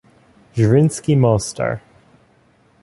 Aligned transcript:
Zrinjski 0.55 1.13
Mostar 1.13 1.77